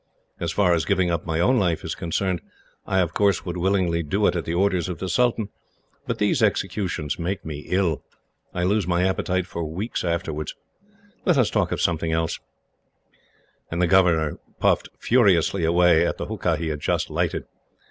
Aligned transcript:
As 0.39 0.51
far 0.51 0.73
as 0.73 0.83
giving 0.83 1.11
up 1.11 1.27
my 1.27 1.39
own 1.39 1.59
life 1.59 1.83
is 1.83 1.93
concerned, 1.93 2.41
I 2.87 3.03
would 3.05 3.55
willingly 3.57 4.01
do 4.01 4.25
it 4.25 4.35
at 4.35 4.45
the 4.45 4.53
orders 4.55 4.89
of 4.89 4.97
the 4.97 5.07
sultan, 5.07 5.49
but 6.07 6.17
these 6.17 6.41
executions 6.41 7.19
make 7.19 7.45
me 7.45 7.65
ill. 7.67 8.03
I 8.51 8.63
lose 8.63 8.87
my 8.87 9.07
appetite 9.07 9.45
for 9.45 9.63
weeks 9.63 10.03
afterwards. 10.03 10.55
Let 11.23 11.37
us 11.37 11.51
talk 11.51 11.71
of 11.71 11.81
something 11.81 12.11
else." 12.11 12.39
And 13.69 13.79
the 13.79 13.85
governor 13.85 14.39
puffed 14.59 14.89
furiously 14.97 15.63
away 15.65 16.03
at 16.07 16.17
the 16.17 16.25
hookah 16.25 16.57
he 16.57 16.69
had 16.69 16.79
just 16.79 17.11
lighted. 17.11 17.45